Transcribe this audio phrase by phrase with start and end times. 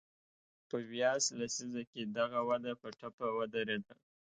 [0.69, 3.93] په ویاس لسیزه کې دغه وده په ټپه ودرېده.